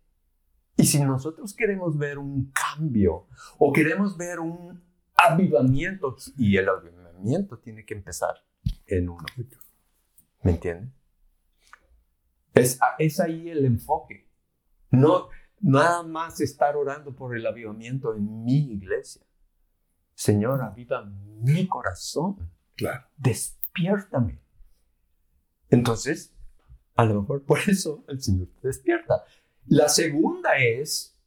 [0.76, 3.26] Y si nosotros queremos ver un cambio
[3.58, 4.82] o queremos ver un
[5.14, 8.34] avivamiento, y el avivamiento tiene que empezar
[8.86, 9.24] en uno.
[10.42, 10.94] ¿Me entienden?
[12.54, 14.30] Es, es ahí el enfoque.
[14.90, 15.28] No
[15.60, 19.22] nada más estar orando por el avivamiento en mi iglesia.
[20.20, 22.37] Señor, aviva mi corazón.
[22.76, 23.06] Claro.
[23.16, 24.38] Despiértame.
[25.70, 26.37] Entonces,
[26.94, 29.24] a lo mejor por eso el Señor te despierta.
[29.64, 31.18] La segunda es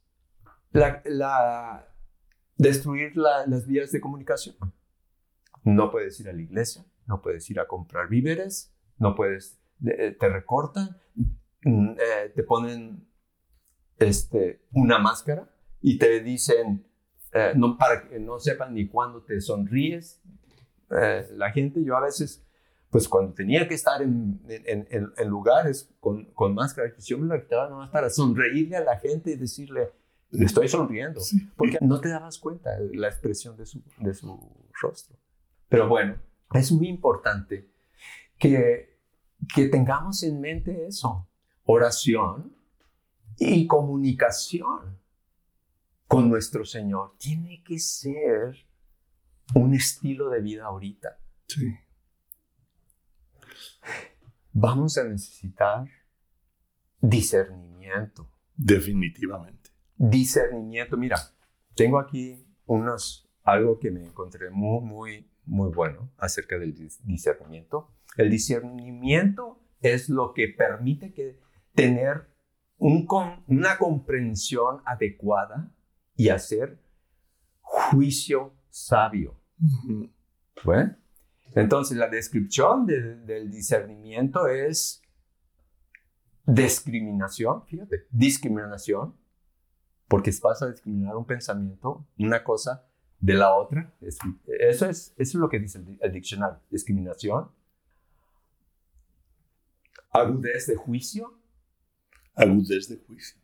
[0.70, 1.88] la,
[2.56, 4.54] destruir las vías de comunicación.
[5.64, 10.12] No puedes ir a la iglesia, no puedes ir a comprar víveres, no puedes, eh,
[10.12, 11.00] te recortan,
[11.64, 13.08] mm, eh, te ponen
[13.96, 16.86] este, una máscara y te dicen,
[17.34, 20.22] eh, no, para que no sepan ni cuándo te sonríes.
[20.88, 22.44] la gente, yo a veces
[22.94, 27.42] pues cuando tenía que estar en, en, lugares con, con, máscara, pues yo me lo
[27.42, 29.90] quitaba nomás para sonreírle a la gente y decirle,
[30.30, 31.20] le estoy sonriendo,
[31.56, 34.38] porque no te dabas cuenta de la expresión de su, de su
[34.80, 35.16] rostro.
[35.68, 36.16] Pero bueno,
[36.52, 37.68] es muy importante
[38.38, 38.96] que,
[39.52, 41.28] que tengamos en mente eso,
[41.64, 42.56] oración
[43.38, 45.00] y comunicación
[46.14, 47.16] con nuestro Señor.
[47.18, 48.56] Tiene que ser
[49.54, 51.18] un estilo de vida ahorita.
[51.46, 51.74] Sí
[54.54, 55.86] vamos a necesitar
[57.00, 58.30] discernimiento.
[58.56, 59.70] Definitivamente.
[59.96, 60.96] Discernimiento.
[60.96, 61.18] Mira,
[61.74, 67.90] tengo aquí unos, algo que me encontré muy, muy, muy bueno acerca del discernimiento.
[68.16, 71.40] El discernimiento es lo que permite que
[71.74, 72.30] tener
[72.78, 73.06] un,
[73.48, 75.73] una comprensión adecuada
[76.16, 76.78] y hacer
[77.60, 79.40] juicio sabio.
[80.64, 80.96] ¿Bueno?
[81.54, 85.02] Entonces, la descripción del discernimiento es
[86.46, 89.14] discriminación, fíjate, discriminación,
[90.08, 92.86] porque vas a discriminar un pensamiento, una cosa
[93.20, 93.92] de la otra.
[94.00, 97.50] Eso es, eso es lo que dice el, diccionario, discriminación,
[100.10, 101.38] agudez de juicio.
[102.34, 103.40] Agudez de juicio.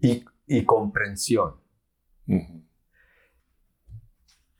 [0.00, 0.24] y,
[0.64, 1.54] comprensión.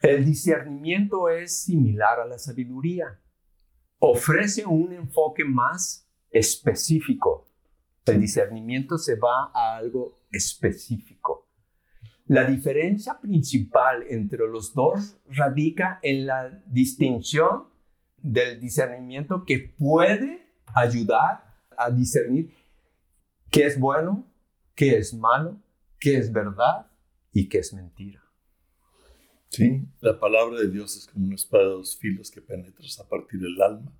[0.01, 3.21] El discernimiento es similar a la sabiduría.
[3.99, 7.49] Ofrece un enfoque más específico.
[8.07, 11.49] El discernimiento se va a algo específico.
[12.27, 17.65] La diferencia principal entre los dos radica en la distinción
[18.19, 22.55] del discernimiento que puede ayudar a discernir
[23.51, 24.27] qué es bueno,
[24.75, 25.59] qué es malo,
[25.99, 26.91] qué es verdad
[27.33, 28.23] y qué es mentira.
[29.51, 33.09] Sí, la palabra de Dios es como una espada de dos filos que penetra a
[33.09, 33.93] partir del alma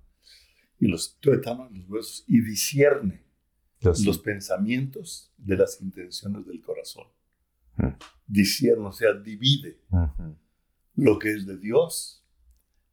[0.79, 3.25] y los tuétanos, los huesos, y discierne
[3.81, 7.07] los, pensamientos de las intenciones del corazón.
[7.77, 7.87] Mm.
[8.27, 9.81] Discierne, o sea, divide
[10.95, 12.25] lo que es de Dios,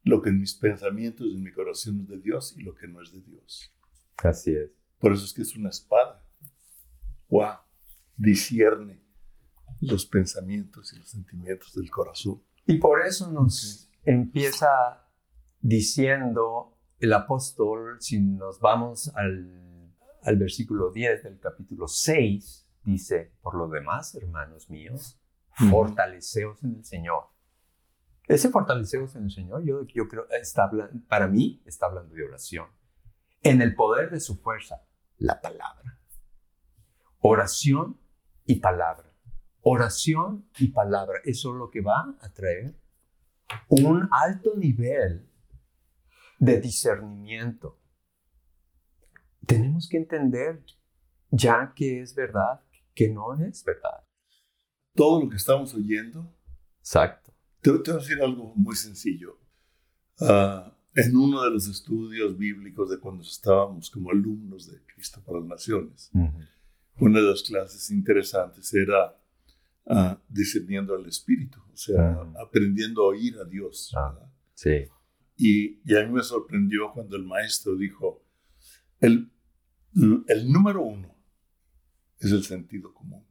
[0.03, 3.03] lo que en mis pensamientos, en mi corazón es de Dios y lo que no
[3.03, 3.73] es de Dios.
[4.17, 4.71] Así es.
[4.99, 6.25] Por eso es que es una espada.
[7.29, 7.66] ¡Wow!
[8.17, 9.03] Discierne
[9.81, 12.43] los pensamientos y los sentimientos del corazón.
[12.67, 15.07] Y por eso nos empieza
[15.61, 23.55] diciendo el apóstol, si nos vamos al, al versículo 10 del capítulo 6, dice, por
[23.55, 25.21] lo demás, hermanos míos,
[25.71, 27.25] fortaleceos en el Señor.
[28.27, 30.71] Ese fortaleceos en el Señor, yo, yo creo, está
[31.09, 32.67] para mí está hablando de oración.
[33.43, 34.83] En el poder de su fuerza,
[35.19, 36.01] la palabra.
[37.21, 38.01] Oración
[38.47, 39.07] y palabra
[39.69, 41.19] oración y palabra.
[41.25, 42.79] Eso es lo que va a traer
[43.69, 45.29] un alto nivel
[46.39, 47.77] de discernimiento.
[49.45, 50.65] Tenemos que entender
[51.31, 52.61] ya que es verdad,
[52.95, 54.05] que no es verdad.
[54.95, 56.33] Todo lo que estamos oyendo.
[56.79, 57.35] Exacto.
[57.61, 59.37] Te, voy a decir algo muy sencillo.
[60.21, 65.41] Ah, en uno de los estudios bíblicos de cuando estábamos como alumnos de Cristo para
[65.41, 66.13] las Naciones,
[66.99, 69.17] una de las clases interesantes era
[69.87, 73.93] uh, discerniendo al Espíritu, o sea, aprendiendo a oír a Dios.
[73.97, 74.19] Ah,
[74.55, 74.87] sí.
[75.37, 78.25] Y, y, a mí me sorprendió cuando el maestro dijo,
[79.01, 79.31] el,
[80.29, 81.15] el número uno
[82.19, 83.25] es el sentido común.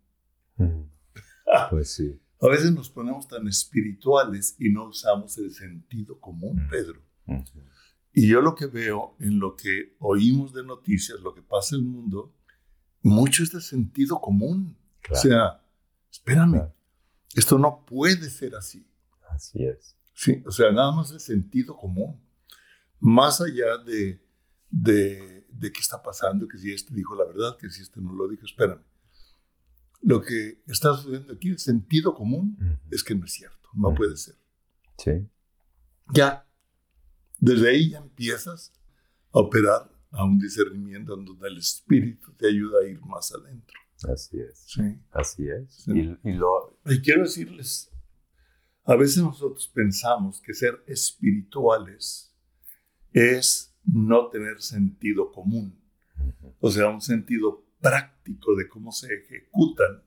[1.69, 2.19] pues sí.
[2.41, 7.01] A veces nos ponemos tan espirituales y no usamos el sentido común, Pedro.
[8.13, 11.82] Y yo lo que veo en lo que oímos de noticias, lo que pasa en
[11.82, 12.34] el mundo,
[13.06, 14.76] mucho es de sentido común.
[15.12, 15.63] O sea,
[16.12, 16.74] espérame,
[17.36, 18.89] esto no puede ser así.
[19.30, 19.96] Así es.
[20.13, 22.20] Sí, o sea, nada más el sentido común.
[23.00, 24.26] Más allá de,
[24.72, 28.12] de, de qué está pasando, que si este dijo la verdad, que si este no
[28.12, 28.84] lo dijo, espérame.
[30.02, 32.58] Lo que está sucediendo aquí, el sentido común,
[32.89, 34.36] es que no es cierto, no puede ser.
[34.98, 35.30] Sí.
[36.13, 36.48] Ya,
[37.39, 38.74] desde ahí ya empiezas
[39.32, 43.78] a operar a un discernimiento en donde el espíritu te ayuda a ir más adentro.
[44.12, 44.63] Así es.
[44.65, 44.99] Sí.
[45.12, 45.88] Así es.
[45.88, 46.80] Y, lo...
[46.86, 47.91] y quiero decirles,
[48.86, 52.34] a veces nosotros pensamos que ser espirituales
[53.12, 55.80] es no tener sentido común,
[56.60, 60.04] o sea, un sentido práctico de cómo se ejecutan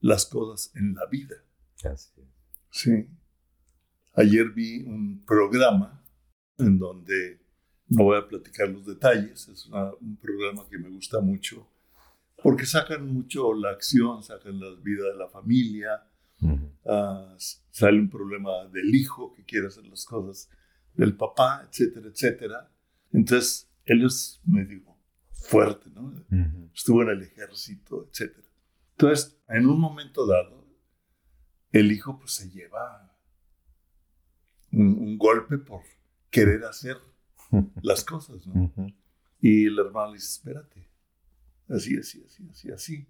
[0.00, 1.36] las cosas en la vida.
[1.84, 2.26] Así es.
[2.70, 3.08] Sí.
[4.14, 6.02] Ayer vi un programa
[6.58, 7.41] en donde
[7.92, 11.68] no voy a platicar los detalles, es un programa que me gusta mucho,
[12.42, 16.02] porque sacan mucho la acción, sacan la vida de la familia,
[16.40, 17.34] uh,
[17.70, 20.48] sale un problema del hijo que quiere hacer las cosas
[20.94, 22.70] del papá, etcétera, etcétera.
[23.12, 24.82] Entonces, él es medio
[25.30, 26.14] fuerte, ¿no?
[26.74, 28.48] Estuvo en el ejército, etcétera.
[28.92, 30.66] Entonces, en un momento dado,
[31.72, 33.18] el hijo pues se lleva
[34.72, 35.82] un golpe por
[36.30, 36.96] querer hacer
[37.82, 38.72] las cosas, ¿no?
[39.40, 40.88] Y el hermano le dice, espérate,
[41.68, 43.06] así, así, así, así, así.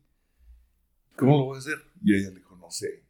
[1.17, 1.79] ¿Cómo lo voy a hacer?
[2.03, 3.05] Y ella le dijo, no sé,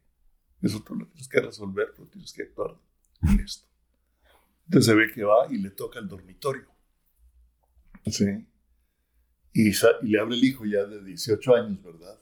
[0.61, 2.75] eso tú lo tienes que resolver, pero tienes que actuar
[3.21, 3.67] en esto.
[4.65, 6.67] Entonces se ve que va y le toca el dormitorio.
[8.05, 8.45] ¿Sí?
[9.53, 12.19] Y, le abre el hijo ya de 18 años, ¿verdad?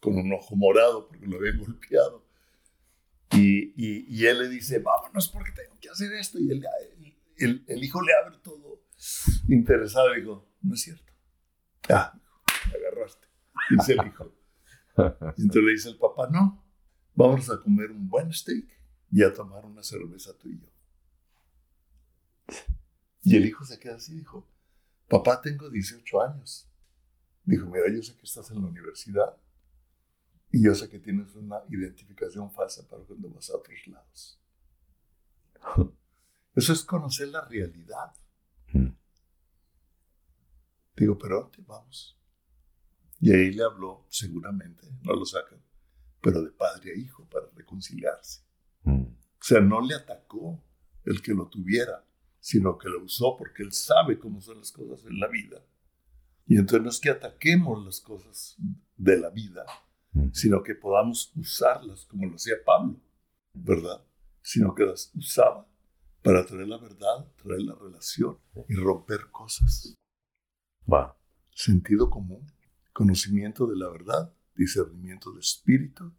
[0.00, 2.26] Con un ojo morado porque lo había golpeado.
[3.32, 6.38] Y, y, él le dice, vámonos porque tengo que hacer esto.
[6.38, 6.64] Y él,
[7.38, 8.82] el, el, hijo le abre todo
[9.48, 11.12] interesado y dijo, no es cierto.
[11.88, 12.18] Ah,
[12.74, 13.26] agarraste.
[13.70, 14.32] Dice el hijo.
[14.96, 16.64] Entonces le dice el papá, no,
[17.14, 18.66] vamos a comer un buen steak
[19.10, 20.68] y a tomar una cerveza tú y yo.
[23.22, 24.48] Y el hijo se queda así dijo,
[25.08, 26.68] papá, tengo 18 años.
[27.44, 29.36] Dijo, mira, yo sé que estás en la universidad
[30.50, 34.40] y yo sé que tienes una identificación falsa para cuando vas a otros lados.
[36.58, 38.12] Eso es conocer la realidad.
[38.72, 38.88] Mm.
[40.96, 42.18] Digo, pero ¿dónde vamos?
[43.20, 45.62] Y ahí le habló, seguramente, no lo sacan,
[46.20, 48.42] pero de padre a hijo para reconciliarse.
[48.82, 49.02] Mm.
[49.02, 50.60] O sea, no le atacó
[51.04, 52.04] el que lo tuviera,
[52.40, 55.64] sino que lo usó porque él sabe cómo son las cosas en la vida.
[56.44, 58.56] Y entonces no es que ataquemos las cosas
[58.96, 59.64] de la vida,
[60.10, 60.30] mm.
[60.32, 63.00] sino que podamos usarlas como lo hacía Pablo,
[63.54, 64.04] ¿verdad?
[64.42, 65.67] Sino que las usaba
[66.22, 69.94] para traer la verdad, traer la relación y romper cosas.
[70.90, 71.16] Va.
[71.50, 72.46] Sentido común,
[72.92, 76.12] conocimiento de la verdad, discernimiento de espíritu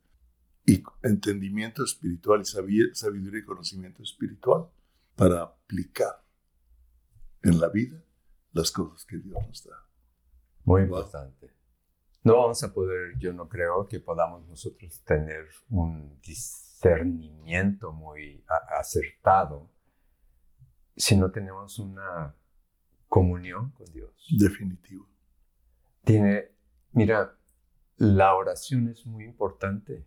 [0.66, 4.70] y entendimiento espiritual y sabiduría y conocimiento espiritual
[5.16, 6.24] para aplicar
[7.44, 8.04] en la vida
[8.52, 9.76] las cosas que Dios nos da.
[10.66, 11.52] Muy importante.
[12.24, 18.44] No vamos a poder, yo no creo que podamos nosotros tener un discernimiento muy
[18.78, 19.72] acertado
[21.00, 22.36] si no tenemos una
[23.08, 24.12] comunión con Dios.
[24.38, 25.08] Definitivo.
[26.04, 26.50] Tiene,
[26.92, 27.38] mira,
[27.98, 30.06] la oración es muy importante,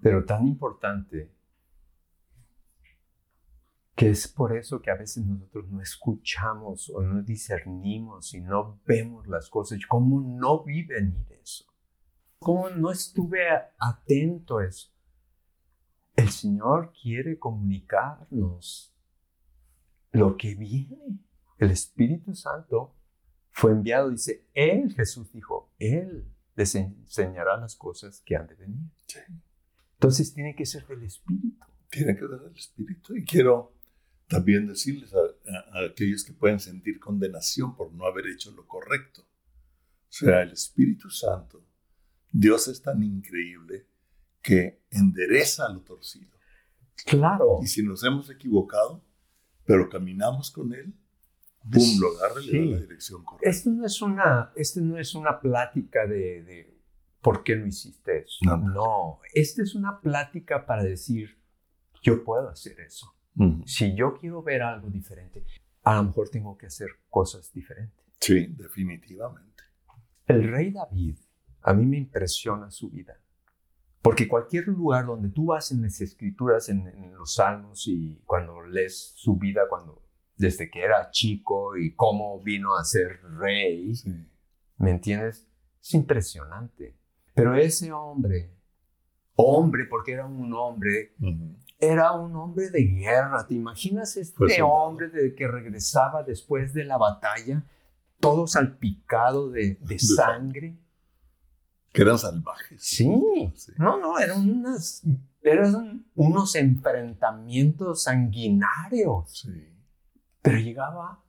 [0.00, 1.30] pero tan importante
[3.94, 8.80] que es por eso que a veces nosotros no escuchamos o no discernimos y no
[8.86, 9.80] vemos las cosas.
[9.86, 11.66] ¿Cómo no vi venir eso?
[12.38, 13.46] ¿Cómo no estuve
[13.78, 14.90] atento a eso?
[16.16, 18.90] El Señor quiere comunicarnos
[20.12, 21.18] lo que viene.
[21.58, 22.96] El Espíritu Santo
[23.50, 28.90] fue enviado, dice, Él, Jesús dijo, Él les enseñará las cosas que han de venir.
[29.94, 31.64] Entonces tiene que ser del Espíritu.
[31.90, 33.16] tiene que ver el Espíritu.
[33.16, 33.74] Y quiero
[34.28, 39.22] también decirles a, a, aquellos que pueden sentir condenación por no haber hecho lo correcto.
[39.22, 41.64] O sea, el Espíritu Santo,
[42.32, 43.86] Dios es tan increíble
[44.42, 46.30] que endereza lo torcido.
[47.04, 47.60] Claro.
[47.62, 49.04] Y si nos hemos equivocado,
[49.70, 50.92] pero caminamos con Él,
[51.70, 52.00] ¡pum!
[52.00, 53.48] lo agarra y le da la dirección correcta.
[53.48, 56.80] Esto no es una, esto no es una plática de, de
[57.20, 58.38] ¿por qué no hiciste eso?
[58.42, 61.38] No, No, esta es una plática para decir,
[62.02, 63.14] yo puedo hacer eso.
[63.36, 63.62] Ujú.
[63.64, 65.44] Si yo quiero ver algo diferente,
[65.84, 68.04] a lo mejor tengo que hacer cosas diferentes.
[68.18, 69.62] Sí, definitivamente.
[70.26, 71.16] El rey David,
[71.62, 73.20] a mí me impresiona su vida.
[74.02, 78.62] Porque cualquier lugar donde tú vas en las escrituras, en, en los salmos y cuando
[78.62, 80.02] lees su vida, cuando
[80.36, 84.26] desde que era chico y cómo vino a ser rey, Sí.
[84.78, 85.46] ¿me entiendes?
[85.82, 86.96] Es impresionante.
[87.34, 88.50] Pero ese hombre,
[89.36, 91.14] hombre, porque era un hombre,
[91.78, 93.46] era un hombre de guerra.
[93.46, 94.66] ¿Te imaginas este soldado.
[94.68, 97.62] hombre de que regresaba después de la batalla,
[98.18, 100.78] todo salpicado de, de sangre?
[101.92, 102.82] Que eran salvajes.
[102.82, 103.52] Sí.
[103.56, 103.72] Sí.
[103.76, 105.02] No, no, eran, unas,
[105.42, 109.30] eran unos enfrentamientos sanguinarios.
[109.42, 109.74] Sí.
[110.42, 111.22] Pero llegaba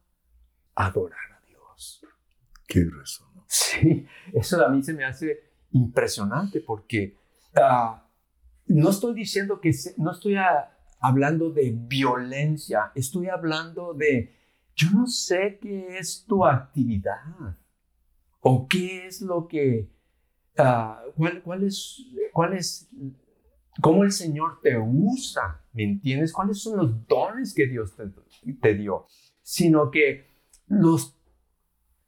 [0.76, 2.06] a adorar a Dios.
[2.68, 3.46] Qué grueso, ¿no?
[3.48, 5.40] Sí, eso a mí se me hace
[5.72, 7.18] impresionante porque
[7.56, 8.08] ah,
[8.68, 10.36] no estoy diciendo que, se- no estoy
[11.00, 14.38] hablando de violencia, estoy hablando de,
[14.76, 17.58] yo no sé qué es tu actividad
[18.40, 19.92] o qué es lo que,
[20.58, 22.90] ah, cuál, cuál es, cuál es,
[23.82, 26.34] cómo el Señor te usa, ¿me entiendes?
[26.34, 28.06] ¿Cuáles son los dones que Dios te,
[28.54, 29.06] te dio?
[29.42, 30.28] Sino que
[30.68, 31.18] los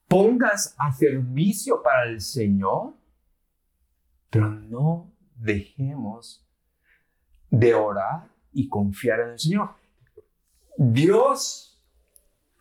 [0.07, 2.93] pongas a servicio para el Señor,
[4.29, 6.47] pero no dejemos
[7.49, 9.69] de orar y confiar en el Señor.
[10.77, 11.81] Dios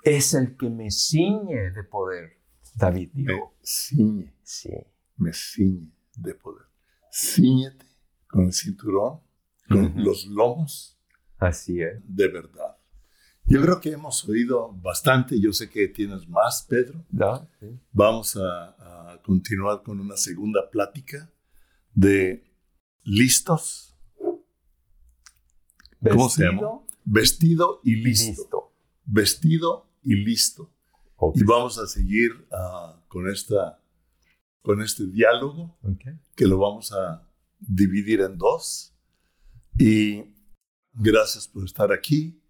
[0.03, 2.39] es el que me ciñe de poder,
[2.75, 3.55] David dijo.
[3.65, 4.71] ciñe, Sí.
[5.17, 6.67] Me ciñe de poder.
[7.13, 7.87] Cíñete
[8.29, 9.21] con el cinturón,
[9.69, 9.99] con Ujú.
[10.01, 10.99] los lomos
[11.39, 12.01] Así es.
[12.05, 12.77] de verdad.
[13.45, 15.39] Yo creo que hemos oído bastante.
[15.41, 17.05] Yo sé que tienes más, Pedro.
[17.11, 17.49] ¿No?
[17.61, 17.67] Sí.
[17.91, 21.31] Vamos a, a continuar con una segunda plática
[21.93, 22.45] de
[23.03, 23.89] listos,
[26.01, 26.81] ¿Cómo se llama?
[27.05, 28.43] vestido y Vestido listo.
[28.43, 28.73] listo.
[29.05, 30.73] Vestido y listo.
[31.17, 31.37] Ok.
[31.37, 33.82] Y vamos a seguir ah, con, esta,
[34.63, 35.77] con este diálogo
[36.37, 38.95] que lo vamos a dividir en dos.
[39.79, 40.25] Y
[40.93, 42.41] gracias por estar aquí.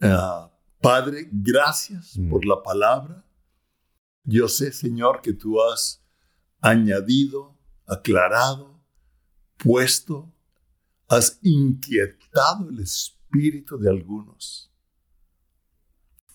[0.00, 0.50] Ah,
[0.80, 2.28] Padre, gracias Mm.
[2.30, 3.24] por la palabra.
[4.24, 6.02] Yo sé, Señor, que tú has
[6.60, 8.82] añadido, aclarado,
[9.56, 10.32] puesto,
[11.08, 14.70] has inquietado el espíritu de algunos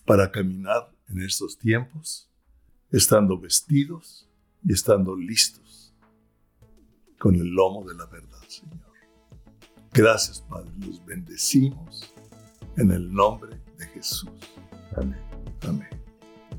[0.06, 2.28] para caminar en estos tiempos,
[2.90, 4.28] estando vestidos
[4.64, 5.94] y estando listos
[7.18, 8.78] con el lomo de la verdad, Señor.
[9.92, 12.14] Gracias, Padre, los bendecimos
[12.76, 14.30] en el nombre de Jesús.
[14.96, 15.20] Amén.
[15.62, 15.88] Amén.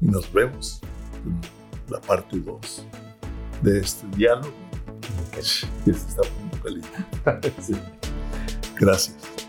[0.01, 0.81] Y nos vemos
[1.25, 1.39] en
[1.91, 2.85] la parte 2
[3.63, 4.51] de este diálogo
[5.33, 7.51] que se está poniendo caliente.
[7.61, 7.75] Sí.
[8.77, 9.40] Gracias.